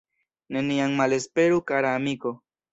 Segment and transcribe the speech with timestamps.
[0.57, 2.37] Neniam malesperu kara amiko.